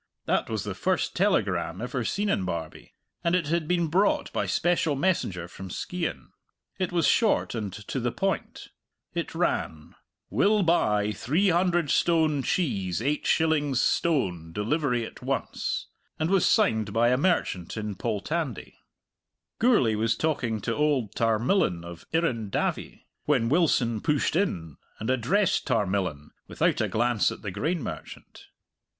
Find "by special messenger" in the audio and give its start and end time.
4.33-5.47